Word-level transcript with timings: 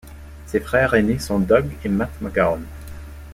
Ses 0.47 0.61
frères 0.61 0.95
aînés 0.95 1.19
sont 1.19 1.37
Doug 1.37 1.69
et 1.83 1.87
Matt 1.87 2.09
McGowan. 2.21 2.65